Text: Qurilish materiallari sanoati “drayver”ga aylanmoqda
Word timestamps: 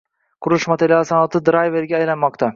Qurilish 0.45 0.65
materiallari 0.71 1.11
sanoati 1.11 1.43
“drayver”ga 1.51 2.01
aylanmoqda 2.03 2.49